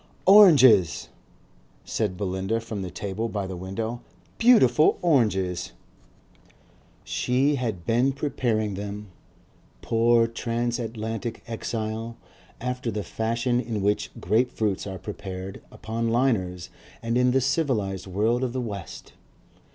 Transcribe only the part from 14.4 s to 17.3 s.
fruits are prepared upon liners and in